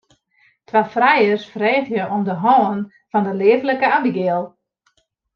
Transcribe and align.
Twa 0.67 0.79
frijers 0.93 1.45
freegje 1.53 2.07
om 2.15 2.21
de 2.29 2.35
hân 2.43 2.77
fan 3.09 3.23
de 3.27 3.33
leaflike 3.41 3.87
Abigail. 3.97 4.43